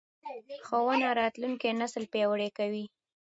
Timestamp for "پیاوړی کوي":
2.13-2.85